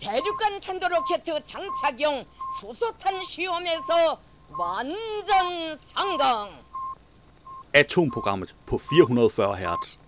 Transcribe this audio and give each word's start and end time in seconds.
대륙간 0.00 0.60
탄도로켓 0.60 1.24
장착용 1.44 2.24
수소탄 2.60 3.22
시험에서 3.24 4.20
완전 4.58 5.78
성공. 5.94 6.50
Atomprogrammet 7.72 8.54
på 8.66 8.78
440 8.78 9.56
Hz. 9.56 9.98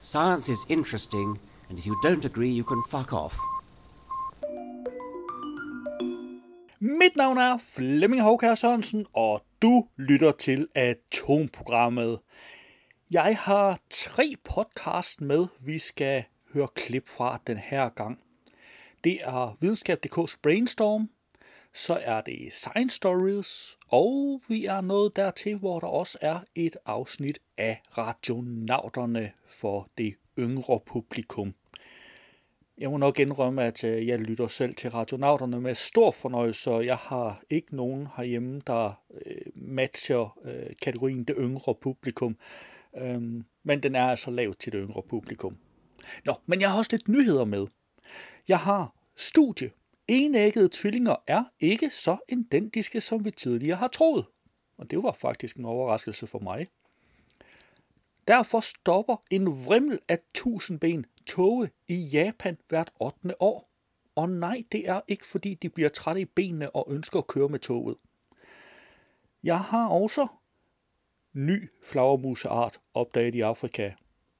Science 0.00 0.48
is 0.48 0.64
interesting, 0.68 1.40
and 1.68 1.78
if 1.78 1.86
you 1.86 1.94
don't 2.04 2.24
agree, 2.24 2.50
you 2.50 2.64
can 2.64 2.82
fuck 2.88 3.12
off. 3.12 3.36
Mit 6.80 7.16
navn 7.16 7.38
er 7.38 7.58
Flemming 7.58 8.22
Håkær 8.22 8.54
Sørensen, 8.54 9.06
og 9.12 9.42
du 9.62 9.86
lytter 9.96 10.32
til 10.32 10.68
Atomprogrammet. 10.74 12.20
Jeg 13.10 13.38
har 13.40 13.78
tre 13.90 14.34
podcast 14.44 15.20
med, 15.20 15.46
vi 15.60 15.78
skal 15.78 16.24
høre 16.52 16.68
klip 16.74 17.08
fra 17.08 17.38
den 17.46 17.56
her 17.56 17.88
gang. 17.88 18.18
Det 19.03 19.19
er 19.21 19.57
videnskab.dk's 19.61 20.37
Brainstorm, 20.41 21.09
så 21.73 21.99
er 22.01 22.21
det 22.21 22.53
Science 22.53 22.95
Stories, 22.95 23.77
og 23.87 24.41
vi 24.47 24.65
er 24.65 24.81
nået 24.81 25.15
dertil, 25.15 25.57
hvor 25.57 25.79
der 25.79 25.87
også 25.87 26.17
er 26.21 26.39
et 26.55 26.77
afsnit 26.85 27.39
af 27.57 27.81
Radionauterne 27.97 29.31
for 29.47 29.89
det 29.97 30.15
yngre 30.39 30.79
publikum. 30.85 31.53
Jeg 32.77 32.89
må 32.89 32.97
nok 32.97 33.19
indrømme, 33.19 33.63
at 33.63 33.83
øh, 33.83 34.07
jeg 34.07 34.19
lytter 34.19 34.47
selv 34.47 34.75
til 34.75 34.91
Radionauterne 34.91 35.61
med 35.61 35.75
stor 35.75 36.11
fornøjelse, 36.11 36.71
og 36.71 36.85
jeg 36.85 36.97
har 36.97 37.41
ikke 37.49 37.75
nogen 37.75 38.07
herhjemme, 38.17 38.61
der 38.67 39.01
øh, 39.25 39.35
matcher 39.55 40.37
øh, 40.45 40.75
kategorien 40.81 41.23
det 41.23 41.35
yngre 41.39 41.75
publikum. 41.75 42.37
Øhm, 42.97 43.45
men 43.63 43.83
den 43.83 43.95
er 43.95 44.05
altså 44.05 44.31
lavet 44.31 44.57
til 44.57 44.71
det 44.71 44.81
yngre 44.83 45.01
publikum. 45.09 45.57
Nå, 46.25 46.33
men 46.45 46.61
jeg 46.61 46.71
har 46.71 46.77
også 46.77 46.91
lidt 46.91 47.07
nyheder 47.07 47.45
med. 47.45 47.67
Jeg 48.47 48.59
har 48.59 48.95
studie. 49.15 49.71
Enæggede 50.07 50.69
tvillinger 50.71 51.15
er 51.27 51.43
ikke 51.59 51.89
så 51.89 52.17
identiske, 52.29 53.01
som 53.01 53.25
vi 53.25 53.31
tidligere 53.31 53.77
har 53.77 53.87
troet. 53.87 54.25
Og 54.77 54.91
det 54.91 55.03
var 55.03 55.11
faktisk 55.11 55.57
en 55.57 55.65
overraskelse 55.65 56.27
for 56.27 56.39
mig. 56.39 56.67
Derfor 58.27 58.59
stopper 58.59 59.15
en 59.31 59.47
vrimmel 59.47 59.99
af 60.07 60.19
tusindben 60.33 61.05
toge 61.25 61.69
i 61.87 61.95
Japan 61.95 62.57
hvert 62.67 62.91
8. 62.99 63.41
år. 63.41 63.69
Og 64.15 64.29
nej, 64.29 64.63
det 64.71 64.89
er 64.89 65.01
ikke 65.07 65.25
fordi, 65.25 65.53
de 65.53 65.69
bliver 65.69 65.89
trætte 65.89 66.21
i 66.21 66.25
benene 66.25 66.75
og 66.75 66.87
ønsker 66.89 67.19
at 67.19 67.27
køre 67.27 67.49
med 67.49 67.59
toget. 67.59 67.97
Jeg 69.43 69.59
har 69.59 69.87
også 69.87 70.27
ny 71.33 71.69
flagermuseart 71.83 72.79
opdaget 72.93 73.35
i 73.35 73.41
Afrika. 73.41 73.91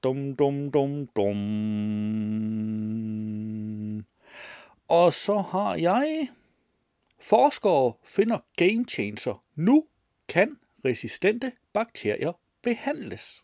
Dum, 0.04 0.36
dum, 0.36 0.72
dum, 0.72 1.08
dum. 1.08 1.36
Og 4.88 5.14
så 5.14 5.42
har 5.42 5.76
jeg... 5.76 6.28
Forskere 7.20 7.94
finder 8.04 8.38
game 8.58 8.86
changer. 8.90 9.44
Nu 9.56 9.86
kan 10.28 10.58
resistente 10.86 11.52
bakterier 11.74 12.31
behandles. 12.62 13.44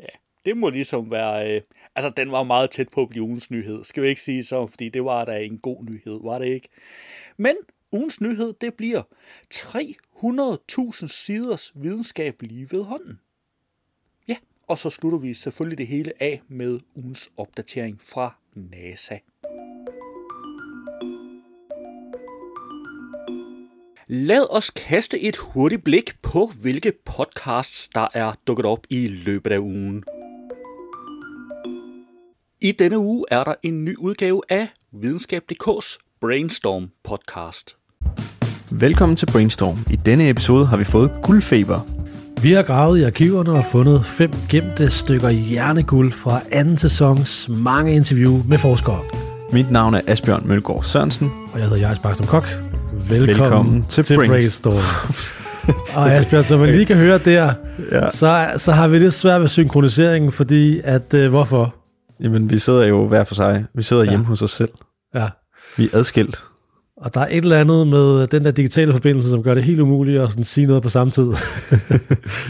Ja, 0.00 0.08
det 0.46 0.56
må 0.56 0.68
ligesom 0.68 1.10
være... 1.10 1.56
Øh, 1.56 1.62
altså, 1.94 2.12
den 2.16 2.32
var 2.32 2.42
meget 2.42 2.70
tæt 2.70 2.88
på 2.88 3.02
at 3.02 3.08
blive 3.08 3.24
ugens 3.24 3.50
nyhed. 3.50 3.84
Skal 3.84 4.02
vi 4.02 4.08
ikke 4.08 4.20
sige 4.20 4.44
så, 4.44 4.66
fordi 4.66 4.88
det 4.88 5.04
var 5.04 5.24
da 5.24 5.42
en 5.42 5.58
god 5.58 5.84
nyhed, 5.84 6.20
var 6.22 6.38
det 6.38 6.46
ikke? 6.46 6.68
Men 7.36 7.56
ugens 7.92 8.20
nyhed, 8.20 8.52
det 8.60 8.74
bliver 8.74 9.02
300.000 9.54 11.06
siders 11.08 11.72
videnskab 11.74 12.42
lige 12.42 12.68
ved 12.70 12.84
hånden. 12.84 13.20
Og 14.70 14.78
så 14.78 14.90
slutter 14.90 15.18
vi 15.18 15.34
selvfølgelig 15.34 15.78
det 15.78 15.86
hele 15.86 16.12
af 16.20 16.42
med 16.48 16.80
ugens 16.94 17.30
opdatering 17.36 17.98
fra 18.02 18.34
NASA. 18.54 19.18
Lad 24.06 24.46
os 24.50 24.70
kaste 24.70 25.20
et 25.20 25.36
hurtigt 25.36 25.84
blik 25.84 26.22
på, 26.22 26.52
hvilke 26.60 26.92
podcasts, 27.04 27.88
der 27.88 28.08
er 28.14 28.32
dukket 28.46 28.66
op 28.66 28.86
i 28.90 29.06
løbet 29.06 29.52
af 29.52 29.58
ugen. 29.58 30.04
I 32.60 32.72
denne 32.72 32.98
uge 32.98 33.24
er 33.30 33.44
der 33.44 33.54
en 33.62 33.84
ny 33.84 33.96
udgave 33.96 34.42
af 34.48 34.68
Videnskab.dk's 34.92 35.98
Brainstorm 36.20 36.90
podcast. 37.02 37.76
Velkommen 38.70 39.16
til 39.16 39.26
Brainstorm. 39.32 39.78
I 39.92 39.96
denne 39.96 40.28
episode 40.30 40.66
har 40.66 40.76
vi 40.76 40.84
fået 40.84 41.10
guldfeber. 41.22 41.99
Vi 42.42 42.52
har 42.52 42.62
gravet 42.62 42.98
i 42.98 43.02
arkiverne 43.02 43.52
og 43.52 43.64
fundet 43.64 44.06
fem 44.06 44.30
gemte 44.48 44.90
stykker 44.90 45.28
hjerneguld 45.28 46.12
fra 46.12 46.40
anden 46.52 46.78
sæsons 46.78 47.48
mange 47.48 47.94
interview 47.94 48.42
med 48.48 48.58
forskere. 48.58 49.00
Mit 49.52 49.70
navn 49.70 49.94
er 49.94 50.00
Asbjørn 50.06 50.42
Mølgaard 50.46 50.82
Sørensen. 50.82 51.30
Og 51.52 51.58
jeg 51.58 51.68
hedder 51.68 51.88
Jais 51.88 51.98
Bakstom 51.98 52.26
Kok. 52.26 52.44
Velkommen, 53.08 53.42
Velkommen 53.42 53.84
til, 53.88 54.04
til. 54.04 54.16
Brainstorm. 54.16 54.74
og 55.94 56.12
Asbjørn, 56.12 56.44
som 56.44 56.60
man 56.60 56.70
lige 56.70 56.86
kan 56.86 56.96
høre 56.96 57.18
der, 57.18 57.52
ja. 57.92 58.10
så, 58.10 58.50
så 58.56 58.72
har 58.72 58.88
vi 58.88 58.98
lidt 58.98 59.14
svært 59.14 59.40
ved 59.40 59.48
synkroniseringen, 59.48 60.32
fordi 60.32 60.80
at, 60.84 61.14
øh, 61.14 61.28
hvorfor? 61.28 61.74
Jamen, 62.20 62.50
vi 62.50 62.58
sidder 62.58 62.86
jo 62.86 63.06
hver 63.06 63.24
for 63.24 63.34
sig. 63.34 63.64
Vi 63.74 63.82
sidder 63.82 64.02
ja. 64.04 64.10
hjemme 64.10 64.26
hos 64.26 64.42
os 64.42 64.50
selv. 64.50 64.70
Ja. 65.14 65.28
Vi 65.76 65.90
er 65.92 65.98
adskilt. 65.98 66.42
Og 67.00 67.14
der 67.14 67.20
er 67.20 67.26
et 67.26 67.36
eller 67.36 67.60
andet 67.60 67.86
med 67.86 68.26
den 68.26 68.44
der 68.44 68.50
digitale 68.50 68.92
forbindelse, 68.92 69.30
som 69.30 69.42
gør 69.42 69.54
det 69.54 69.64
helt 69.64 69.80
umuligt 69.80 70.22
at 70.22 70.30
sådan 70.30 70.44
sige 70.44 70.66
noget 70.66 70.82
på 70.82 70.88
samme 70.88 71.10
tid. 71.10 71.26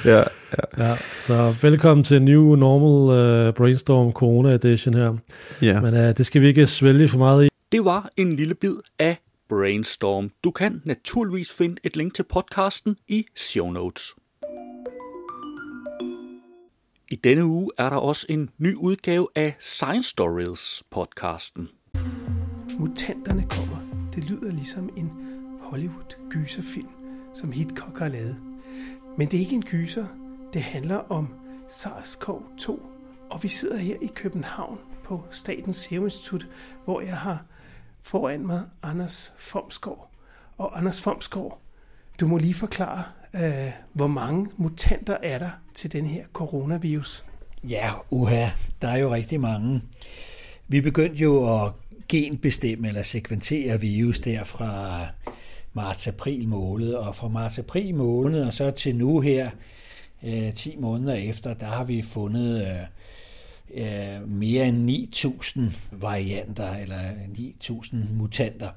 ja, 0.05 0.17
ja. 0.19 0.89
ja. 0.89 0.97
Så 1.17 1.55
velkommen 1.63 2.05
til 2.05 2.23
New 2.23 2.55
Normal 2.55 3.49
uh, 3.49 3.55
Brainstorm 3.55 4.13
Corona 4.13 4.55
Edition 4.55 4.95
her. 4.95 5.17
Ja. 5.63 5.81
Men 5.81 5.95
uh, 5.95 6.01
det 6.01 6.27
skal 6.27 6.43
vi 6.43 6.49
ikke 6.49 6.67
svælge 6.67 7.09
for 7.09 7.19
meget 7.19 7.47
i. 7.47 7.49
Det 7.73 7.85
var 7.85 8.11
en 8.17 8.37
lille 8.37 8.55
bid 8.55 8.75
af 8.99 9.17
Brainstorm. 9.49 10.31
Du 10.45 10.51
kan 10.51 10.83
naturligvis 10.85 11.53
finde 11.53 11.77
et 11.85 11.97
link 11.97 12.15
til 12.15 12.23
podcasten 12.23 12.97
i 13.09 13.27
show 13.37 13.71
notes. 13.71 14.15
I 17.11 17.17
denne 17.25 17.45
uge 17.45 17.71
er 17.79 17.91
der 17.91 17.97
også 17.97 18.27
en 18.29 18.51
ny 18.59 18.75
udgave 18.75 19.29
af 19.35 19.57
Science 19.61 20.09
Stories 20.09 20.83
podcasten. 20.91 21.69
Mutanterne 22.79 23.45
kommer. 23.51 23.90
Det 24.21 24.31
lyder 24.31 24.53
ligesom 24.53 24.91
en 24.97 25.13
Hollywood-gyserfilm, 25.61 26.89
som 27.35 27.53
Hitchcock 27.53 27.99
har 27.99 28.09
lavet. 28.09 28.37
Men 29.19 29.29
det 29.29 29.37
er 29.37 29.41
ikke 29.41 29.55
en 29.55 29.63
gyser. 29.63 30.07
Det 30.53 30.63
handler 30.63 30.97
om 30.97 31.35
SARS-CoV-2. 31.69 32.81
Og 33.31 33.43
vi 33.43 33.49
sidder 33.49 33.77
her 33.77 33.97
i 34.03 34.07
København 34.15 34.79
på 35.05 35.23
Statens 35.31 35.77
Serum 35.77 36.05
Institut, 36.05 36.47
hvor 36.85 37.01
jeg 37.01 37.17
har 37.17 37.45
foran 38.01 38.47
mig 38.47 38.63
Anders 38.83 39.33
Fomsgaard. 39.37 40.11
Og 40.59 40.79
Anders 40.79 41.03
Fomsgaard, 41.03 41.61
du 42.21 42.27
må 42.27 42.39
lige 42.39 42.55
forklare, 42.55 43.05
øh, 43.35 43.73
hvor 43.93 44.07
mange 44.07 44.51
mutanter 44.57 45.17
er 45.23 45.39
der 45.39 45.51
til 45.75 45.93
den 45.93 46.05
her 46.05 46.25
coronavirus? 46.33 47.25
Ja, 47.69 47.91
uha, 48.11 48.47
der 48.83 48.89
er 48.89 48.99
jo 48.99 49.15
rigtig 49.15 49.41
mange. 49.41 49.83
Vi 50.69 50.81
begyndte 50.81 51.17
jo 51.17 51.65
at 51.65 51.73
genbestemme 52.11 52.89
eller 52.89 53.03
sekventere 53.03 53.81
virus 53.81 54.21
der 54.21 54.45
fra 54.45 55.07
marts-april 55.73 56.49
måned, 56.49 56.93
og 56.93 57.17
fra 57.17 57.29
marts-april 57.29 57.95
måned 57.95 58.43
og 58.43 58.55
så 58.55 58.71
til 58.71 58.97
nu 58.97 59.21
her, 59.21 59.51
øh, 60.23 60.55
10 60.55 60.77
måneder 60.77 61.15
efter, 61.15 61.55
der 61.55 61.67
har 61.67 61.85
vi 61.85 62.03
fundet 62.03 62.67
øh, 62.67 62.83
øh, 63.75 64.29
mere 64.29 64.69
end 64.69 64.91
9.000 64.91 65.61
varianter, 65.93 66.77
eller 66.77 67.11
9.000 67.35 67.97
mutanter. 68.13 68.69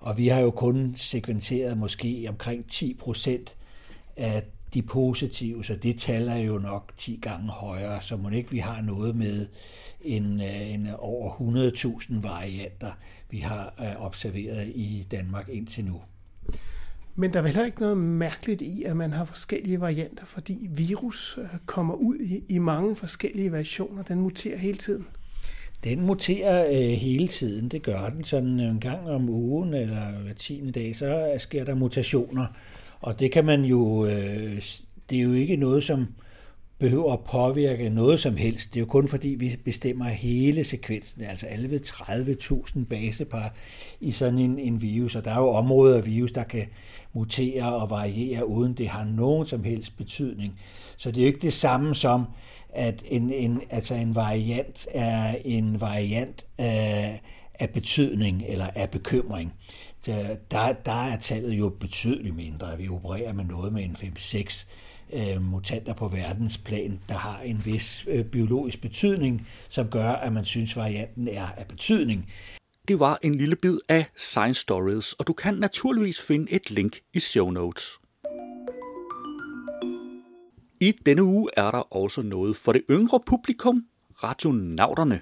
Og 0.00 0.18
vi 0.18 0.28
har 0.28 0.40
jo 0.40 0.50
kun 0.50 0.94
sekventeret 0.96 1.78
måske 1.78 2.26
omkring 2.28 2.70
10 2.70 2.94
procent 2.94 3.56
af 4.16 4.42
de 4.74 4.82
positive, 4.82 5.64
så 5.64 5.74
det 5.74 5.98
tal 5.98 6.28
er 6.28 6.36
jo 6.36 6.58
nok 6.58 6.92
10 6.96 7.18
gange 7.22 7.48
højere, 7.48 8.02
så 8.02 8.16
må 8.16 8.28
ikke 8.28 8.50
vi 8.50 8.58
har 8.58 8.80
noget 8.80 9.16
med 9.16 9.46
en, 10.00 10.40
en 10.40 10.88
over 10.98 11.32
100.000 12.00 12.20
varianter, 12.22 12.92
vi 13.30 13.38
har 13.38 13.74
observeret 13.98 14.66
i 14.66 15.06
Danmark 15.10 15.48
indtil 15.48 15.84
nu. 15.84 16.00
Men 17.18 17.32
der 17.32 17.38
er 17.38 17.42
vel 17.42 17.66
ikke 17.66 17.80
noget 17.80 17.96
mærkeligt 17.96 18.62
i, 18.62 18.84
at 18.84 18.96
man 18.96 19.12
har 19.12 19.24
forskellige 19.24 19.80
varianter, 19.80 20.24
fordi 20.24 20.68
virus 20.70 21.38
kommer 21.66 21.94
ud 21.94 22.16
i, 22.18 22.44
i 22.48 22.58
mange 22.58 22.96
forskellige 22.96 23.52
versioner. 23.52 24.02
Den 24.02 24.20
muterer 24.20 24.58
hele 24.58 24.78
tiden. 24.78 25.06
Den 25.84 26.00
muterer 26.00 26.66
øh, 26.68 26.98
hele 26.98 27.28
tiden, 27.28 27.68
det 27.68 27.82
gør 27.82 28.08
den. 28.10 28.24
Sådan 28.24 28.60
en 28.60 28.80
gang 28.80 29.10
om 29.10 29.28
ugen 29.28 29.74
eller 29.74 30.22
hver 30.22 30.34
tiende 30.34 30.72
dag, 30.72 30.96
så 30.96 31.34
sker 31.38 31.64
der 31.64 31.74
mutationer. 31.74 32.46
Og 33.00 33.20
det 33.20 33.32
kan 33.32 33.44
man 33.44 33.64
jo, 33.64 34.06
øh, 34.06 34.62
det 35.10 35.18
er 35.18 35.22
jo 35.22 35.32
ikke 35.32 35.56
noget, 35.56 35.84
som 35.84 36.06
behøver 36.78 37.12
at 37.12 37.20
påvirke 37.20 37.88
noget 37.88 38.20
som 38.20 38.36
helst. 38.36 38.74
Det 38.74 38.76
er 38.76 38.80
jo 38.80 38.86
kun 38.86 39.08
fordi, 39.08 39.28
vi 39.28 39.56
bestemmer 39.64 40.04
hele 40.04 40.64
sekvensen, 40.64 41.22
altså 41.22 41.46
alle 41.46 41.70
ved 41.70 41.80
30.000 41.80 42.84
basepar 42.84 43.54
i 44.00 44.12
sådan 44.12 44.38
en, 44.38 44.58
en 44.58 44.82
virus. 44.82 45.14
Og 45.14 45.24
der 45.24 45.30
er 45.30 45.40
jo 45.40 45.48
områder 45.48 45.96
af 45.96 46.06
virus, 46.06 46.32
der 46.32 46.44
kan 46.44 46.66
mutere 47.12 47.74
og 47.74 47.90
variere, 47.90 48.46
uden 48.46 48.74
det 48.74 48.88
har 48.88 49.04
nogen 49.04 49.46
som 49.46 49.64
helst 49.64 49.96
betydning. 49.96 50.60
Så 50.96 51.10
det 51.10 51.18
er 51.18 51.22
jo 51.22 51.26
ikke 51.26 51.46
det 51.46 51.52
samme 51.52 51.94
som, 51.94 52.24
at 52.74 53.02
en, 53.08 53.32
en, 53.32 53.62
altså 53.70 53.94
en 53.94 54.14
variant 54.14 54.86
er 54.94 55.34
en 55.44 55.80
variant 55.80 56.44
af, 56.58 57.20
af 57.54 57.70
betydning 57.70 58.44
eller 58.48 58.66
af 58.74 58.90
bekymring. 58.90 59.52
Der, 60.06 60.72
der, 60.72 60.92
er 60.92 61.16
tallet 61.16 61.52
jo 61.52 61.68
betydeligt 61.68 62.36
mindre. 62.36 62.78
Vi 62.78 62.88
opererer 62.88 63.32
med 63.32 63.44
noget 63.44 63.72
med 63.72 63.84
en 63.84 63.96
5-6 64.00 64.66
øh, 65.12 65.42
mutanter 65.42 65.94
på 65.94 66.08
verdensplan, 66.08 67.00
der 67.08 67.14
har 67.14 67.40
en 67.40 67.62
vis 67.64 68.04
øh, 68.08 68.24
biologisk 68.24 68.80
betydning, 68.80 69.46
som 69.68 69.88
gør, 69.88 70.10
at 70.10 70.32
man 70.32 70.44
synes, 70.44 70.76
varianten 70.76 71.28
er 71.28 71.46
af 71.46 71.66
betydning. 71.66 72.32
Det 72.88 73.00
var 73.00 73.18
en 73.22 73.34
lille 73.34 73.56
bid 73.56 73.78
af 73.88 74.06
Science 74.16 74.60
Stories, 74.60 75.12
og 75.12 75.26
du 75.26 75.32
kan 75.32 75.54
naturligvis 75.54 76.22
finde 76.22 76.52
et 76.52 76.70
link 76.70 76.98
i 77.14 77.20
show 77.20 77.50
notes. 77.50 77.98
I 80.80 80.92
denne 81.06 81.22
uge 81.22 81.50
er 81.56 81.70
der 81.70 81.96
også 81.96 82.22
noget 82.22 82.56
for 82.56 82.72
det 82.72 82.82
yngre 82.90 83.20
publikum, 83.26 83.84
Radionauterne. 84.24 85.20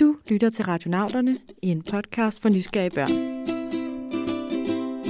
Du 0.00 0.16
lytter 0.28 0.50
til 0.50 0.64
Radionauterne 0.64 1.36
i 1.62 1.68
en 1.68 1.82
podcast 1.82 2.42
for 2.42 2.48
nysgerrige 2.48 2.90
børn. 2.90 3.33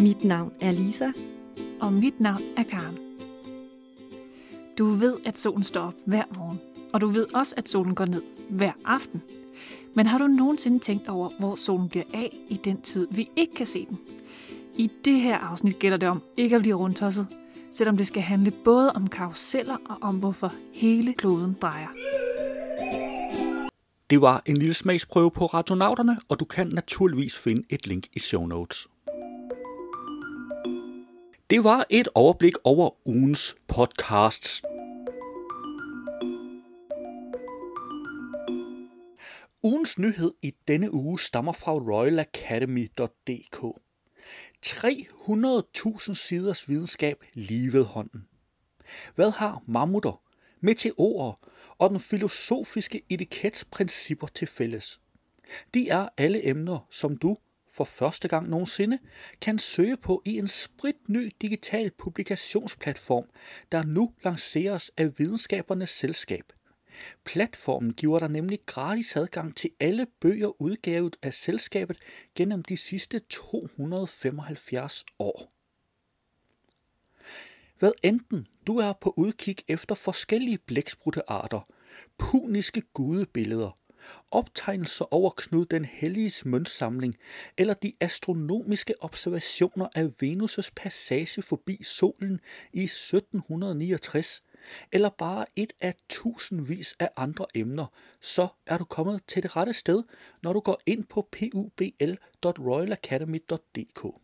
Mit 0.05 0.25
navn 0.25 0.53
er 0.61 0.71
Lisa. 0.71 1.12
Og 1.81 1.93
mit 1.93 2.21
navn 2.21 2.43
er 2.56 2.62
Karen. 2.62 2.99
Du 4.79 4.85
ved, 4.85 5.17
at 5.27 5.39
solen 5.39 5.62
står 5.62 5.81
op 5.81 5.95
hver 6.06 6.25
morgen, 6.37 6.61
og 6.93 7.01
du 7.01 7.06
ved 7.06 7.35
også, 7.35 7.55
at 7.56 7.69
solen 7.69 7.95
går 7.95 8.05
ned 8.05 8.23
hver 8.51 8.73
aften. 8.85 9.23
Men 9.95 10.06
har 10.06 10.19
du 10.19 10.27
nogensinde 10.27 10.79
tænkt 10.79 11.09
over, 11.09 11.31
hvor 11.39 11.56
solen 11.56 11.89
bliver 11.89 12.05
af 12.15 12.37
i 12.49 12.61
den 12.65 12.81
tid, 12.81 13.09
vi 13.11 13.29
ikke 13.37 13.55
kan 13.55 13.67
se 13.67 13.87
den? 13.87 13.99
I 14.77 14.91
det 15.05 15.21
her 15.21 15.39
afsnit 15.39 15.79
gælder 15.79 15.99
det 15.99 16.09
om 16.09 16.23
ikke 16.37 16.56
at 16.56 16.62
blive 16.62 16.75
rundtosset, 16.75 17.27
selvom 17.75 17.97
det 17.97 18.06
skal 18.06 18.23
handle 18.23 18.53
både 18.65 18.93
om 18.93 19.09
karuseller 19.09 19.77
og 19.89 19.97
om, 20.01 20.17
hvorfor 20.17 20.53
hele 20.73 21.12
kloden 21.12 21.56
drejer. 21.62 21.89
Det 24.11 24.21
var 24.21 24.43
en 24.47 24.56
lille 24.56 24.75
smagsprøve 24.75 25.31
på 25.31 25.47
Radionauterne, 25.47 26.19
og 26.29 26.41
du 26.41 26.45
kan 26.45 26.67
naturligvis 26.67 27.39
finde 27.39 27.62
et 27.71 27.87
link 27.87 28.06
i 28.12 28.19
show 28.19 28.47
notes. 28.47 28.89
Det 31.50 31.64
var 31.64 31.87
et 31.91 32.08
overblik 32.14 32.55
over 32.64 33.08
ugens 33.08 33.56
podcasts. 33.69 34.62
Ugens 39.62 39.99
nyhed 39.99 40.32
i 40.43 40.55
denne 40.69 40.94
uge 40.94 41.20
stammer 41.20 41.52
fra 41.52 41.73
royalacademy.dk. 41.73 43.79
300.000 44.67 46.14
siders 46.14 46.69
videnskab 46.69 47.25
lige 47.35 47.73
ved 47.73 47.85
hånden. 47.85 48.29
Hvad 49.14 49.31
har 49.31 49.62
mammutter, 49.67 50.23
meteorer 50.61 51.49
og 51.79 51.91
den 51.91 52.00
filosofiske 52.00 53.02
etikets 53.11 53.64
principper 53.64 54.26
til 54.26 54.49
fælles? 54.49 55.00
De 55.75 55.88
er 55.88 56.08
alle 56.17 56.49
emner, 56.49 56.87
som 56.91 57.17
du 57.17 57.37
for 57.75 57.85
første 57.85 58.29
gang 58.29 58.49
nogensinde 58.49 58.99
kan 59.41 59.59
søge 59.59 59.97
på 59.97 60.23
i 60.25 60.38
en 60.38 60.49
spritny 60.49 61.32
digital 61.43 61.91
publikationsplatform, 61.91 63.25
der 63.73 63.82
nu 63.82 64.12
lanceres 64.25 64.91
af 64.97 65.19
Videnskabernes 65.19 65.91
Selskab. 65.91 66.53
Platformen 67.25 67.93
giver 67.93 68.19
dig 68.19 68.29
nemlig 68.29 68.59
gratis 68.67 69.17
adgang 69.17 69.56
til 69.56 69.71
alle 69.81 70.06
bøger 70.21 70.62
udgavet 70.62 71.17
af 71.23 71.35
selskabet 71.35 71.99
gennem 72.35 72.62
de 72.62 72.76
sidste 72.76 73.19
275 73.19 75.05
år. 75.19 75.53
Hvad 77.79 77.93
enten 78.03 78.47
du 78.67 78.79
er 78.79 78.93
på 78.93 79.15
udkig 79.17 79.56
efter 79.69 79.94
forskellige 79.94 80.59
blækspruttearter, 80.59 81.69
puniske 82.19 82.81
gudebilleder, 82.81 83.79
optegnelser 84.31 85.15
over 85.15 85.31
Knud 85.37 85.67
den 85.67 85.85
Helliges 85.85 86.45
møntsamling 86.45 87.15
eller 87.59 87.75
de 87.75 87.93
astronomiske 88.01 89.03
observationer 89.03 89.89
af 89.95 90.11
Venus' 90.23 90.71
passage 90.77 91.43
forbi 91.43 91.83
solen 91.83 92.41
i 92.73 92.83
1769, 92.83 94.43
eller 94.93 95.09
bare 95.09 95.47
et 95.56 95.73
af 95.81 95.95
tusindvis 96.09 96.95
af 96.99 97.11
andre 97.17 97.47
emner, 97.55 97.87
så 98.21 98.49
er 98.67 98.79
du 98.79 98.85
kommet 98.85 99.21
til 99.27 99.43
det 99.43 99.56
rette 99.56 99.73
sted, 99.73 100.03
når 100.43 100.53
du 100.53 100.61
går 100.61 100.81
ind 100.87 101.05
på 101.05 101.29
publ.royalacademy.dk. 101.33 104.21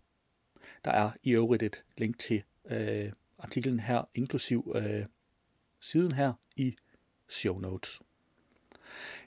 Der 0.84 0.90
er 0.90 1.10
i 1.22 1.30
øvrigt 1.30 1.62
et 1.62 1.84
link 1.98 2.18
til 2.18 2.42
øh, 2.70 3.12
artiklen 3.38 3.80
her, 3.80 4.08
inklusiv 4.14 4.72
øh, 4.76 5.04
siden 5.80 6.12
her 6.12 6.32
i 6.56 6.76
show 7.28 7.58
notes. 7.58 8.00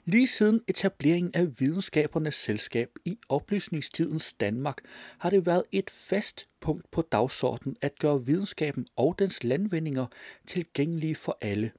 Lige 0.04 0.26
siden 0.26 0.60
etableringen 0.68 1.30
af 1.34 1.60
videnskabernes 1.60 2.34
selskab 2.34 2.88
i 3.04 3.18
oplysningstidens 3.28 4.32
Danmark 4.32 4.78
har 5.18 5.30
det 5.30 5.46
været 5.46 5.64
et 5.72 5.90
fast 5.90 6.48
punkt 6.60 6.90
på 6.90 7.02
dagsordenen 7.02 7.76
at 7.82 7.98
gøre 7.98 8.26
videnskaben 8.26 8.86
og 8.96 9.14
dens 9.18 9.44
landvindinger 9.44 10.06
tilgængelige 10.46 11.16
for 11.16 11.38
alle. 11.40 11.72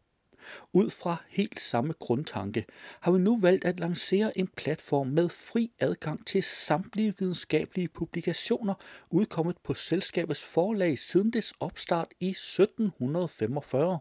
Ud 0.74 0.90
fra 0.90 1.24
helt 1.30 1.60
samme 1.60 1.94
grundtanke 2.00 2.66
har 3.00 3.12
vi 3.12 3.20
nu 3.20 3.40
valgt 3.40 3.66
at 3.66 3.80
lancere 3.80 4.38
en 4.38 4.48
platform 4.48 5.08
med 5.08 5.30
fri 5.30 5.72
adgang 5.80 6.28
til 6.28 6.44
samtlige 6.44 7.14
videnskabelige 7.20 7.88
publikationer 7.88 8.74
udkommet 9.10 9.56
på 9.64 9.74
selskabets 9.74 10.44
forlag 10.44 11.00
siden 11.00 11.32
dets 11.32 11.54
opstart 11.60 12.08
i 12.20 12.30
1745. 12.30 14.00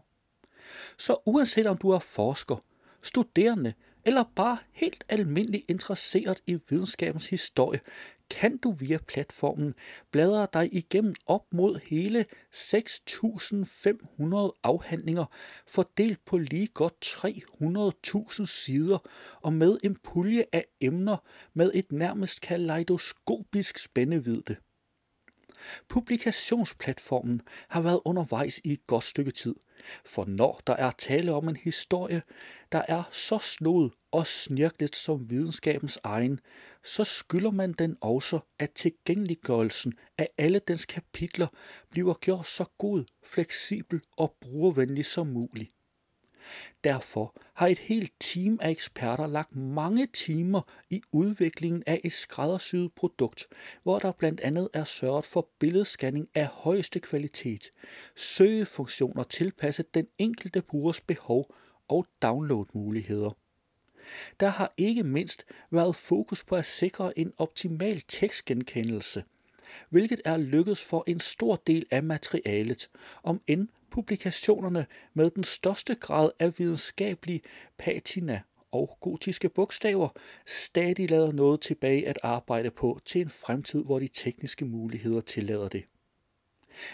Så 0.97 1.15
uanset 1.25 1.67
om 1.67 1.77
du 1.77 1.89
er 1.89 1.99
forsker, 1.99 2.55
studerende 3.05 3.73
eller 4.05 4.23
bare 4.35 4.57
helt 4.71 5.03
almindeligt 5.09 5.65
interesseret 5.67 6.41
i 6.47 6.59
videnskabens 6.69 7.29
historie, 7.29 7.79
kan 8.29 8.57
du 8.57 8.71
via 8.71 8.97
platformen 9.07 9.73
bladre 10.11 10.47
dig 10.53 10.75
igennem 10.75 11.15
op 11.25 11.53
mod 11.53 11.79
hele 11.83 12.25
6.500 12.55 14.59
afhandlinger, 14.63 15.25
fordelt 15.67 16.25
på 16.25 16.37
lige 16.37 16.67
godt 16.67 17.17
300.000 18.39 18.45
sider 18.45 18.97
og 19.41 19.53
med 19.53 19.77
en 19.83 19.97
pulje 20.03 20.45
af 20.51 20.65
emner 20.81 21.17
med 21.53 21.71
et 21.73 21.91
nærmest 21.91 22.41
kaleidoskopisk 22.41 23.77
spændevidde. 23.77 24.55
Publikationsplatformen 25.89 27.41
har 27.69 27.81
været 27.81 28.01
undervejs 28.05 28.61
i 28.63 28.73
et 28.73 28.87
godt 28.87 29.03
stykke 29.03 29.31
tid, 29.31 29.55
for 30.05 30.25
når 30.25 30.61
der 30.67 30.73
er 30.73 30.91
tale 30.91 31.33
om 31.33 31.49
en 31.49 31.55
historie, 31.55 32.21
der 32.71 32.81
er 32.87 33.03
så 33.11 33.37
snod 33.37 33.89
og 34.11 34.27
snirklet 34.27 34.95
som 34.95 35.29
videnskabens 35.29 35.99
egen, 36.03 36.39
så 36.83 37.03
skylder 37.03 37.51
man 37.51 37.73
den 37.73 37.97
også, 38.01 38.39
at 38.59 38.71
tilgængeliggørelsen 38.71 39.93
af 40.17 40.29
alle 40.37 40.59
dens 40.59 40.85
kapitler 40.85 41.47
bliver 41.91 42.13
gjort 42.13 42.47
så 42.47 42.65
god, 42.77 43.03
fleksibel 43.23 44.01
og 44.17 44.35
brugervenlig 44.41 45.05
som 45.05 45.27
muligt. 45.27 45.74
Derfor 46.83 47.35
har 47.53 47.67
et 47.67 47.79
helt 47.79 48.13
team 48.19 48.59
af 48.61 48.69
eksperter 48.69 49.27
lagt 49.27 49.55
mange 49.55 50.05
timer 50.05 50.61
i 50.89 51.01
udviklingen 51.11 51.83
af 51.87 52.01
et 52.03 52.11
skræddersyet 52.11 52.93
produkt, 52.93 53.47
hvor 53.83 53.99
der 53.99 54.11
blandt 54.11 54.41
andet 54.41 54.69
er 54.73 54.83
sørget 54.83 55.25
for 55.25 55.49
billedscanning 55.59 56.27
af 56.35 56.45
højeste 56.45 56.99
kvalitet, 56.99 57.71
søgefunktioner 58.15 59.23
tilpasset 59.23 59.93
den 59.93 60.07
enkelte 60.17 60.61
brugers 60.61 61.01
behov 61.01 61.55
og 61.87 62.05
downloadmuligheder. 62.21 63.31
Der 64.39 64.47
har 64.47 64.73
ikke 64.77 65.03
mindst 65.03 65.45
været 65.71 65.95
fokus 65.95 66.43
på 66.43 66.55
at 66.55 66.65
sikre 66.65 67.19
en 67.19 67.33
optimal 67.37 68.03
tekstgenkendelse, 68.07 69.23
hvilket 69.89 70.21
er 70.25 70.37
lykkedes 70.37 70.83
for 70.83 71.03
en 71.07 71.19
stor 71.19 71.55
del 71.67 71.85
af 71.91 72.03
materialet, 72.03 72.89
om 73.23 73.41
end 73.47 73.67
publikationerne 73.95 74.85
med 75.13 75.29
den 75.29 75.43
største 75.43 75.95
grad 75.95 76.29
af 76.39 76.59
videnskabelig 76.59 77.41
patina 77.77 78.41
og 78.71 78.97
gotiske 79.01 79.49
bogstaver 79.49 80.09
stadig 80.45 81.09
lader 81.09 81.31
noget 81.31 81.61
tilbage 81.61 82.07
at 82.07 82.19
arbejde 82.23 82.71
på 82.71 82.99
til 83.05 83.21
en 83.21 83.29
fremtid, 83.29 83.83
hvor 83.83 83.99
de 83.99 84.07
tekniske 84.07 84.65
muligheder 84.65 85.21
tillader 85.21 85.67
det. 85.67 85.83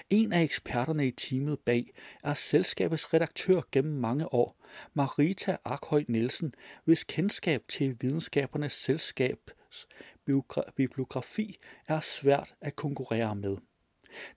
En 0.10 0.34
af 0.34 0.44
eksperterne 0.44 1.08
i 1.08 1.12
teamet 1.12 1.60
bag 1.60 1.86
er 2.24 2.34
selskabets 2.34 3.14
redaktør 3.14 3.62
gennem 3.72 3.94
mange 3.94 4.34
år, 4.34 4.66
Marita 4.94 5.58
Arkhøj 5.66 6.04
Nielsen, 6.08 6.54
hvis 6.86 7.04
kendskab 7.04 7.64
til 7.68 7.98
videnskabernes 8.02 8.74
selskabs 8.74 9.88
bibliografi 10.76 11.58
er 11.88 12.00
svært 12.00 12.56
at 12.62 12.76
konkurrere 12.76 13.36
med. 13.36 13.58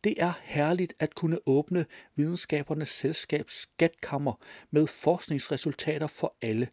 Det 0.04 0.14
er 0.22 0.32
herligt 0.42 0.94
at 0.98 1.14
kunne 1.14 1.38
åbne 1.46 1.86
videnskabernes 2.16 2.88
selskabs 2.88 3.52
skatkammer 3.52 4.32
med 4.70 4.86
forskningsresultater 4.86 6.06
for 6.06 6.36
alle. 6.42 6.68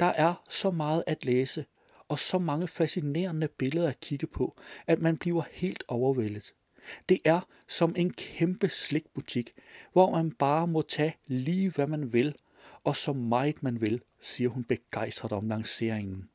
Der 0.00 0.06
er 0.06 0.44
så 0.48 0.70
meget 0.70 1.04
at 1.06 1.24
læse 1.24 1.64
og 2.08 2.18
så 2.18 2.38
mange 2.38 2.68
fascinerende 2.68 3.48
billeder 3.48 3.88
at 3.88 4.00
kigge 4.00 4.26
på, 4.26 4.56
at 4.86 4.98
man 4.98 5.16
bliver 5.16 5.42
helt 5.52 5.84
overvældet. 5.88 6.54
Det 7.08 7.18
er 7.24 7.40
som 7.68 7.94
en 7.96 8.12
kæmpe 8.12 8.68
slikbutik, 8.68 9.52
hvor 9.92 10.10
man 10.10 10.30
bare 10.30 10.66
må 10.66 10.82
tage 10.82 11.16
lige 11.26 11.70
hvad 11.70 11.86
man 11.86 12.12
vil, 12.12 12.34
og 12.84 12.96
så 12.96 13.12
meget 13.12 13.62
man 13.62 13.80
vil, 13.80 14.02
siger 14.20 14.50
hun 14.50 14.64
begejstret 14.64 15.32
om 15.32 15.48
lanceringen. 15.48 16.28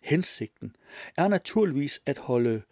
Hensigten 0.00 0.76
er 1.16 1.28
naturligvis 1.28 2.00
at 2.06 2.18
holde 2.18 2.62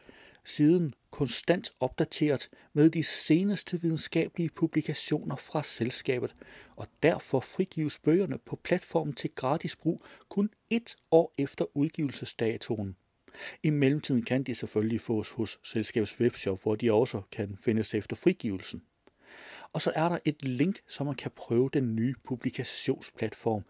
siden 0.45 0.95
konstant 1.11 1.73
opdateret 1.81 2.51
med 2.73 2.91
de 2.91 3.03
seneste 3.03 3.81
videnskabelige 3.81 4.51
publikationer 4.51 5.37
fra 5.37 5.63
selskabet, 5.63 6.35
og 6.77 6.87
derfor 7.03 7.41
frigives 7.41 7.99
bøgerne 7.99 8.39
på 8.39 8.57
platformen 8.57 9.15
til 9.15 9.31
gratis 9.35 9.77
brug 9.77 10.05
kun 10.29 10.51
et 10.71 10.97
år 11.11 11.35
efter 11.39 11.77
udgivelsesdatoen. 11.77 12.97
I 13.63 13.71
mellemtiden 13.71 14.23
kan 14.23 14.43
de 14.43 14.55
selvfølgelig 14.55 15.01
fås 15.01 15.31
hos 15.31 15.61
selskabets 15.65 16.21
webshop, 16.21 16.63
hvor 16.63 16.75
de 16.75 16.93
også 16.93 17.23
kan 17.33 17.57
findes 17.57 17.95
efter 17.95 18.17
frigivelsen. 18.17 18.83
Og 19.73 19.83
så 19.83 19.93
er 19.95 20.09
der 20.09 20.19
et 20.25 20.45
link, 20.45 20.81
så 20.89 21.05
man 21.05 21.15
kan 21.15 21.31
prøve 21.37 21.71
den 21.73 21.97
nye 21.97 22.15
publikationsplatform. 22.25 23.65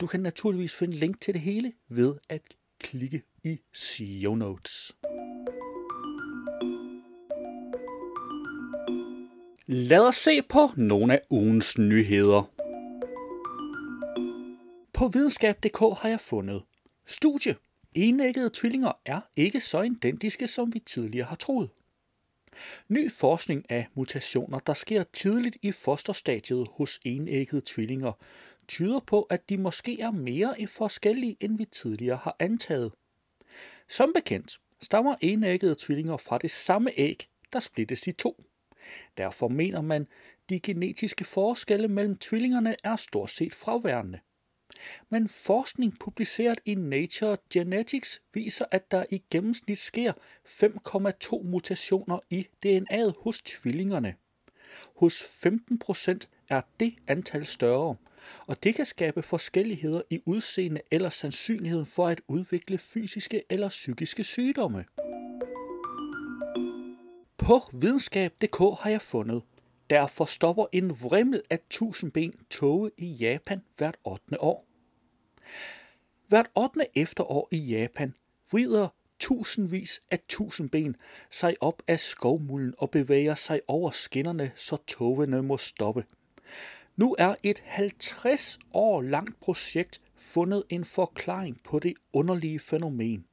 Du 0.00 0.06
kan 0.06 0.20
naturligvis 0.20 0.74
finde 0.74 0.96
link 0.96 1.20
til 1.20 1.34
det 1.34 1.42
hele 1.42 1.72
ved 1.88 2.14
at 2.28 2.42
klikke 2.78 3.22
i 3.44 3.60
show 3.72 4.34
notes. 4.34 4.92
Lad 9.74 10.08
os 10.08 10.16
se 10.16 10.42
på 10.42 10.70
nogle 10.76 11.12
af 11.12 11.20
ugens 11.30 11.78
nyheder. 11.78 12.42
På 14.92 15.08
videnskab.dk 15.08 15.78
har 15.78 16.08
jeg 16.08 16.20
fundet 16.20 16.62
studie. 17.06 17.56
Enæggede 17.94 18.50
tvillinger 18.54 18.92
er 19.06 19.20
ikke 19.36 19.60
så 19.60 19.82
identiske, 19.82 20.48
som 20.48 20.74
vi 20.74 20.78
tidligere 20.78 21.26
har 21.26 21.36
troet. 21.36 21.70
Ny 22.88 23.10
forskning 23.12 23.70
af 23.70 23.86
mutationer, 23.94 24.58
der 24.58 24.74
sker 24.74 25.02
tidligt 25.02 25.56
i 25.62 25.72
fosterstadiet 25.72 26.66
hos 26.72 27.00
enæggede 27.04 27.62
tvillinger, 27.64 28.12
tyder 28.68 29.00
på, 29.00 29.22
at 29.22 29.48
de 29.48 29.58
måske 29.58 30.00
er 30.00 30.10
mere 30.10 30.66
forskellige, 30.66 31.36
end 31.40 31.58
vi 31.58 31.64
tidligere 31.64 32.18
har 32.22 32.36
antaget. 32.38 32.92
Som 33.88 34.12
bekendt 34.14 34.58
stammer 34.82 35.14
enæggede 35.20 35.74
tvillinger 35.78 36.16
fra 36.16 36.38
det 36.38 36.50
samme 36.50 36.90
æg, 36.96 37.26
der 37.52 37.60
splittes 37.60 38.06
i 38.06 38.12
to. 38.12 38.44
Derfor 39.16 39.48
mener 39.48 39.80
man, 39.80 40.06
de 40.48 40.60
genetiske 40.60 41.24
forskelle 41.24 41.88
mellem 41.88 42.16
tvillingerne 42.16 42.76
er 42.84 42.96
stort 42.96 43.30
set 43.30 43.52
fraværende. 43.52 44.18
Men 45.10 45.28
forskning 45.28 45.98
publiceret 45.98 46.60
i 46.64 46.74
Nature 46.74 47.36
Genetics 47.52 48.22
viser, 48.34 48.64
at 48.70 48.90
der 48.90 49.04
i 49.10 49.22
gennemsnit 49.30 49.78
sker 49.78 50.12
5,2 50.46 51.42
mutationer 51.44 52.18
i 52.30 52.46
DNA'et 52.66 53.22
hos 53.22 53.42
tvillingerne. 53.42 54.14
Hos 54.96 55.24
15 55.42 55.78
procent 55.78 56.28
er 56.48 56.60
det 56.80 56.94
antal 57.06 57.46
større, 57.46 57.96
og 58.46 58.62
det 58.62 58.74
kan 58.74 58.86
skabe 58.86 59.22
forskelligheder 59.22 60.02
i 60.10 60.20
udseende 60.26 60.80
eller 60.90 61.08
sandsynligheden 61.08 61.86
for 61.86 62.08
at 62.08 62.20
udvikle 62.28 62.78
fysiske 62.78 63.42
eller 63.50 63.68
psykiske 63.68 64.24
sygdomme. 64.24 64.84
På 67.44 67.60
videnskab.dk 67.72 68.58
har 68.58 68.90
jeg 68.90 69.02
fundet, 69.02 69.42
derfor 69.90 70.24
stopper 70.24 70.66
en 70.72 70.90
vrimmel 71.02 71.42
af 71.50 71.58
tusindben 71.70 72.34
toge 72.50 72.90
i 72.98 73.06
Japan 73.06 73.62
hvert 73.76 73.96
8. 74.04 74.40
år. 74.40 74.66
Hvert 76.28 76.50
8. 76.56 76.80
efterår 76.94 77.48
i 77.50 77.56
Japan 77.56 78.14
vrider 78.50 78.88
tusindvis 79.18 80.02
af 80.10 80.18
tusindben 80.28 80.96
sig 81.30 81.54
op 81.60 81.82
af 81.88 82.00
skovmulden 82.00 82.74
og 82.78 82.90
bevæger 82.90 83.34
sig 83.34 83.60
over 83.68 83.90
skinnerne, 83.90 84.52
så 84.56 84.76
togene 84.76 85.42
må 85.42 85.58
stoppe. 85.58 86.04
Nu 86.96 87.16
er 87.18 87.34
et 87.42 87.60
50 87.64 88.58
år 88.72 89.02
langt 89.02 89.40
projekt 89.40 90.00
fundet 90.16 90.64
en 90.68 90.84
forklaring 90.84 91.60
på 91.64 91.78
det 91.78 91.94
underlige 92.12 92.58
fænomen. 92.58 93.26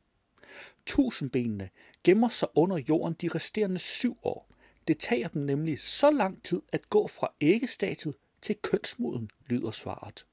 Tusindbenene 0.90 1.70
gemmer 2.04 2.30
sig 2.30 2.48
under 2.56 2.78
jorden 2.78 3.14
de 3.22 3.28
resterende 3.28 3.80
syv 3.80 4.18
år. 4.24 4.50
Det 4.88 4.98
tager 4.98 5.28
dem 5.28 5.42
nemlig 5.42 5.80
så 5.80 6.12
lang 6.12 6.44
tid 6.44 6.62
at 6.74 6.90
gå 6.90 7.08
fra 7.08 7.34
æggestadiet 7.42 8.16
til 8.42 8.56
kønsmoden, 8.56 9.30
lyder 9.50 9.72
svaret. 9.72 10.26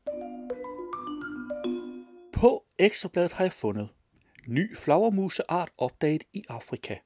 På 2.32 2.64
ekstrabladet 2.78 3.32
har 3.32 3.44
jeg 3.44 3.52
fundet 3.52 3.88
ny 4.46 4.76
flagermuseart 4.76 5.70
opdaget 5.78 6.24
i 6.32 6.44
Afrika. 6.48 6.96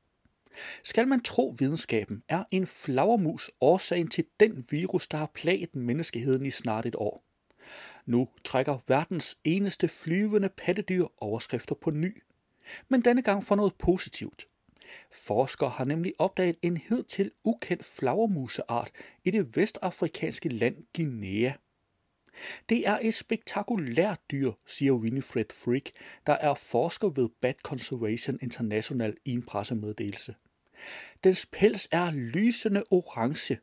Skal 0.83 1.09
man 1.09 1.23
tro 1.23 1.55
videnskaben, 1.59 2.23
er 2.29 2.45
en 2.51 2.67
flagermus 2.67 3.51
årsagen 3.61 4.09
til 4.09 4.25
den 4.41 4.67
virus, 4.71 5.09
der 5.09 5.19
har 5.19 5.31
plaget 5.35 5.77
menneskeheden 5.77 6.47
i 6.47 6.51
snart 6.51 6.87
et 6.87 6.97
år. 6.97 7.25
Nu 8.07 8.29
trækker 8.45 8.79
verdens 8.89 9.39
eneste 9.45 9.89
flyvende 9.89 10.49
pattedyr 10.57 11.05
overskrifter 11.19 11.75
på 11.75 11.91
ny. 11.91 12.23
Men 12.89 13.01
denne 13.01 13.23
gang 13.23 13.45
for 13.45 13.57
noget 13.57 13.75
positivt. 13.75 14.49
Forskere 15.13 15.71
har 15.71 15.85
nemlig 15.85 16.13
opdaget 16.19 16.57
en 16.63 16.77
hidtil 16.77 17.31
ukendt 17.45 17.85
flagermuseart 17.85 18.91
i 19.25 19.31
det 19.31 19.57
vestafrikanske 19.57 20.49
land 20.49 20.77
Guinea. 20.97 21.53
Det 22.69 22.89
er 22.89 22.99
et 23.03 23.15
spektakulært 23.15 24.21
dyr, 24.31 24.53
siger 24.67 24.93
Winifred 24.93 25.53
Frick, 25.53 25.91
der 26.27 26.33
er 26.33 26.55
forsker 26.55 27.09
ved 27.09 27.29
Bat 27.41 27.57
Conservation 27.63 28.39
International 28.43 29.17
i 29.25 29.33
en 29.33 29.43
pressemeddelelse. 29.43 30.35
Dens 31.25 31.47
pels 31.47 31.89
er 31.93 32.11
lysende 32.11 32.85
orange, 32.91 33.59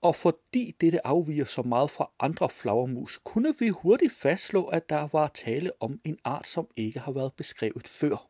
og 0.00 0.16
fordi 0.16 0.74
dette 0.80 1.06
afviger 1.06 1.44
så 1.44 1.62
meget 1.62 1.90
fra 1.90 2.10
andre 2.20 2.50
flagermus, 2.50 3.20
kunne 3.24 3.54
vi 3.58 3.68
hurtigt 3.68 4.12
fastslå, 4.12 4.64
at 4.64 4.88
der 4.88 5.08
var 5.12 5.28
tale 5.28 5.70
om 5.80 6.00
en 6.04 6.18
art, 6.24 6.46
som 6.46 6.66
ikke 6.76 7.00
har 7.00 7.12
været 7.12 7.32
beskrevet 7.32 7.88
før. 7.88 8.28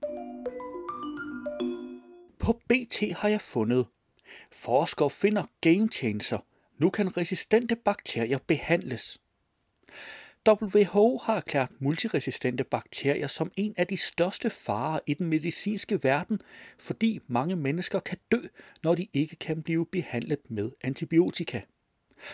På 2.39 2.53
BT 2.53 3.13
har 3.17 3.29
jeg 3.29 3.41
fundet. 3.41 3.87
Forskere 4.53 5.11
finder 5.11 5.45
game 5.61 5.89
changer. 5.89 6.39
Nu 6.79 6.91
kan 6.91 7.17
resistente 7.17 7.77
bakterier 7.77 8.39
behandles. 8.47 9.19
WHO 10.49 11.19
har 11.19 11.37
erklæret 11.37 11.71
multiresistente 11.79 12.65
bakterier 12.65 13.27
som 13.27 13.53
en 13.57 13.75
af 13.77 13.87
de 13.87 13.97
største 13.97 14.51
farer 14.51 15.01
i 15.07 15.15
den 15.15 15.27
medicinske 15.27 16.05
verden, 16.05 16.41
fordi 16.79 17.21
mange 17.27 17.57
mennesker 17.57 18.01
kan 18.01 18.19
dø, 18.33 18.41
når 18.83 18.95
de 18.95 19.07
ikke 19.13 19.37
kan 19.37 19.63
blive 19.63 19.87
behandlet 19.87 20.39
med 20.49 20.71
antibiotika. 20.83 21.61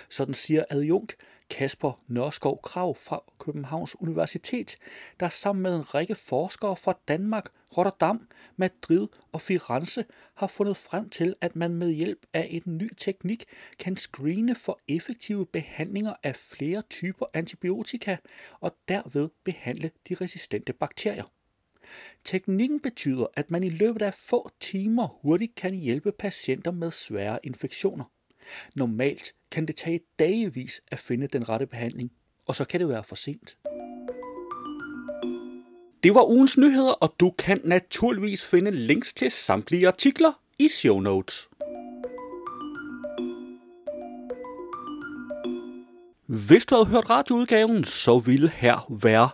Sådan 0.09 0.35
siger 0.35 0.65
adjunkt 0.71 1.17
Kasper 1.51 2.03
Nørskov 2.09 2.61
Krav 2.63 2.97
fra 2.97 3.23
Københavns 3.39 4.01
Universitet, 4.01 4.77
der 5.21 5.29
sammen 5.29 5.63
med 5.63 5.77
en 5.77 5.95
række 5.95 6.15
forskere 6.15 6.77
fra 6.77 6.99
Danmark, 7.09 7.49
Rotterdam, 7.77 8.29
Madrid 8.57 9.09
og 9.33 9.41
Firenze 9.41 10.05
har 10.35 10.47
fundet 10.47 10.77
frem 10.77 11.09
til, 11.09 11.35
at 11.41 11.57
man 11.57 11.75
med 11.75 11.93
hjælp 11.93 12.27
af 12.33 12.47
en 12.51 12.63
ny 12.67 12.89
teknik 12.97 13.45
kan 13.79 13.97
screene 13.97 14.55
for 14.55 14.81
effektive 14.89 15.47
behandlinger 15.47 16.15
af 16.23 16.37
flere 16.37 16.83
typer 16.83 17.27
antibiotika 17.35 18.17
og 18.61 18.77
derved 18.89 19.29
behandle 19.45 19.91
de 20.09 20.15
resistente 20.15 20.73
bakterier. 20.73 21.25
Teknikken 22.25 22.81
betyder, 22.81 23.27
at 23.35 23.51
man 23.51 23.65
i 23.65 23.69
løbet 23.69 24.03
af 24.03 24.15
få 24.15 24.51
timer 24.61 25.07
hurtigt 25.23 25.55
kan 25.55 25.75
hjælpe 25.75 26.13
patienter 26.13 26.71
med 26.71 26.91
svære 26.91 27.39
infektioner. 27.43 28.05
Normalt 28.75 29.35
kan 29.55 29.67
det 29.67 29.77
tage 29.77 30.01
dagevis 30.19 30.81
at 30.89 30.99
finde 30.99 31.27
den 31.27 31.49
rette 31.49 31.67
behandling, 31.67 32.11
og 32.47 32.55
så 32.55 32.65
kan 32.65 32.81
det 32.81 32.89
være 32.89 33.05
for 33.05 33.15
sent. 33.15 33.57
Det 36.03 36.15
var 36.15 36.31
ugens 36.31 36.57
nyheder, 36.59 36.93
og 36.93 37.15
du 37.21 37.31
kan 37.31 37.61
naturligvis 37.65 38.45
finde 38.45 38.71
links 38.71 39.15
til 39.15 39.31
samtlige 39.31 39.87
artikler 39.87 40.33
i 40.59 40.69
show 40.69 41.01
notes. 41.01 41.49
Hvis 46.27 46.67
du 46.67 46.75
havde 46.75 46.87
hørt 46.87 47.11
radioudgaven, 47.11 47.85
så 47.85 48.19
ville 48.19 48.49
her 48.49 48.93
være 49.03 49.29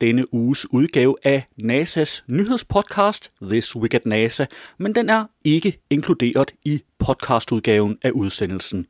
denne 0.00 0.34
uges 0.34 0.72
udgave 0.72 1.16
af 1.24 1.46
NASA's 1.62 2.24
nyhedspodcast 2.26 3.32
This 3.42 3.76
Week 3.76 3.94
at 3.94 4.06
NASA, 4.06 4.46
men 4.78 4.94
den 4.94 5.08
er 5.08 5.24
ikke 5.44 5.80
inkluderet 5.90 6.54
i 6.64 6.82
podcastudgaven 6.98 7.98
af 8.02 8.10
udsendelsen. 8.10 8.86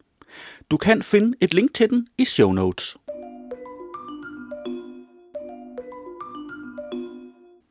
Du 0.70 0.76
kan 0.76 1.02
finde 1.02 1.36
et 1.40 1.54
link 1.54 1.74
til 1.74 1.90
den 1.90 2.08
i 2.18 2.24
show 2.24 2.52
notes. 2.52 2.96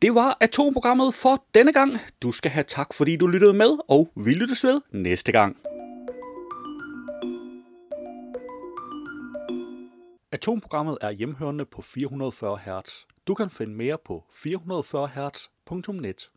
Det 0.01 0.15
var 0.15 0.38
atomprogrammet 0.39 1.13
for 1.13 1.46
denne 1.53 1.74
gang. 1.74 1.91
Du 2.22 2.32
skal 2.32 2.51
have 2.51 2.63
tak, 2.63 2.93
fordi 2.93 3.15
du 3.15 3.27
lyttede 3.27 3.53
med, 3.53 3.77
og 3.88 4.12
vi 4.15 4.34
lyttes 4.34 4.63
ved 4.63 4.82
næste 4.91 5.32
gang. 5.32 5.58
Atomprogrammet 10.32 10.98
er 11.01 11.12
hjemhørende 11.12 11.65
på 11.65 11.82
440 11.82 12.58
Hz. 12.58 13.05
Du 13.27 13.34
kan 13.34 13.50
finde 13.50 13.75
mere 13.75 13.98
på 14.05 14.24
440 14.34 15.08
Hz.net. 15.08 16.29